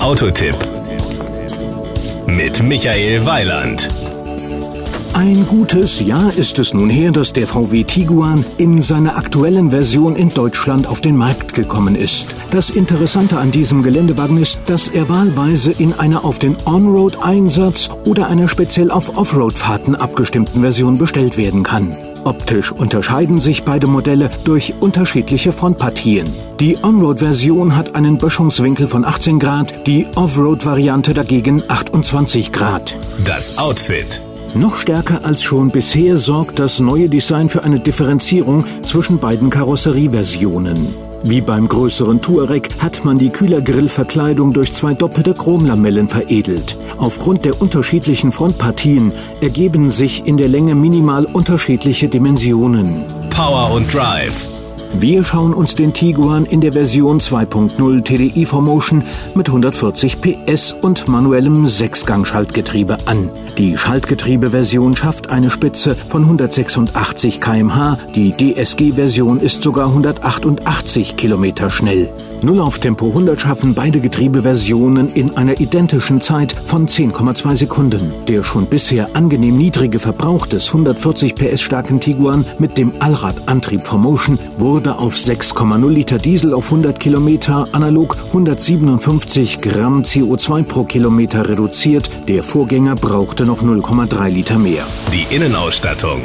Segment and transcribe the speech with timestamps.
[0.00, 0.56] Autotipp
[2.26, 4.03] mit Michael Weiland.
[5.16, 10.16] Ein gutes Jahr ist es nun her, dass der VW Tiguan in seiner aktuellen Version
[10.16, 12.34] in Deutschland auf den Markt gekommen ist.
[12.50, 18.26] Das Interessante an diesem Geländewagen ist, dass er wahlweise in einer auf den On-Road-Einsatz oder
[18.26, 21.96] einer speziell auf Offroad-Fahrten abgestimmten Version bestellt werden kann.
[22.24, 26.28] Optisch unterscheiden sich beide Modelle durch unterschiedliche Frontpartien.
[26.58, 32.96] Die On-Road-Version hat einen Böschungswinkel von 18 Grad, die Offroad-Variante dagegen 28 Grad.
[33.24, 34.20] Das Outfit.
[34.54, 40.94] Noch stärker als schon bisher sorgt das neue Design für eine Differenzierung zwischen beiden Karosserieversionen.
[41.24, 46.78] Wie beim größeren Touareg hat man die Kühlergrillverkleidung durch zwei doppelte Chromlamellen veredelt.
[46.98, 53.02] Aufgrund der unterschiedlichen Frontpartien ergeben sich in der Länge minimal unterschiedliche Dimensionen.
[53.30, 54.46] Power und Drive.
[54.96, 59.02] Wir schauen uns den Tiguan in der Version 2.0 TDI 4Motion
[59.34, 63.28] mit 140 PS und manuellem Sechsgang-Schaltgetriebe an.
[63.58, 72.08] Die Schaltgetriebe-Version schafft eine Spitze von 186 km/h, die DSG-Version ist sogar 188 km schnell.
[72.42, 78.12] 0 auf Tempo 100 schaffen beide Getriebeversionen in einer identischen Zeit von 10,2 Sekunden.
[78.28, 84.38] Der schon bisher angenehm niedrige Verbrauch des 140 PS starken Tiguan mit dem Allradantrieb 4Motion
[84.58, 91.48] wurde wurde auf 6,0 Liter Diesel auf 100 Kilometer analog 157 Gramm CO2 pro Kilometer
[91.48, 92.10] reduziert.
[92.28, 94.86] Der Vorgänger brauchte noch 0,3 Liter mehr.
[95.10, 96.24] Die Innenausstattung.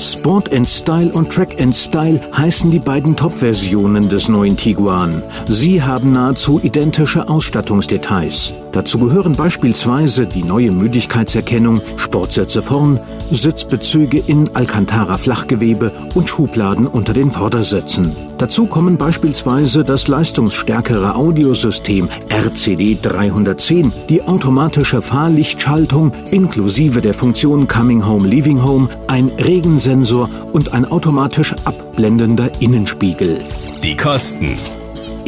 [0.00, 5.22] Sport and Style und Track and Style heißen die beiden Top-Versionen des neuen Tiguan.
[5.46, 8.54] Sie haben nahezu identische Ausstattungsdetails.
[8.78, 17.12] Dazu gehören beispielsweise die neue Müdigkeitserkennung, Sportsitze vorn, Sitzbezüge in Alcantara Flachgewebe und Schubladen unter
[17.12, 18.14] den Vordersitzen.
[18.38, 28.06] Dazu kommen beispielsweise das leistungsstärkere Audiosystem RCD 310, die automatische Fahrlichtschaltung inklusive der Funktion Coming
[28.06, 33.40] Home Leaving Home, ein Regensensor und ein automatisch abblendender Innenspiegel.
[33.82, 34.56] Die Kosten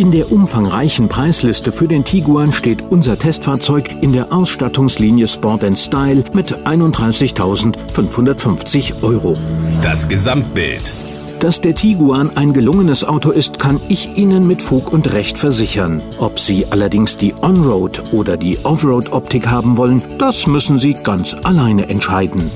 [0.00, 6.24] in der umfangreichen Preisliste für den Tiguan steht unser Testfahrzeug in der Ausstattungslinie Sport Style
[6.32, 9.36] mit 31.550 Euro.
[9.82, 10.94] Das Gesamtbild.
[11.40, 16.00] Dass der Tiguan ein gelungenes Auto ist, kann ich Ihnen mit Fug und Recht versichern.
[16.18, 21.90] Ob Sie allerdings die On-Road oder die Offroad-Optik haben wollen, das müssen Sie ganz alleine
[21.90, 22.50] entscheiden.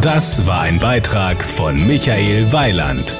[0.00, 3.14] Das war ein Beitrag von Michael Weiland.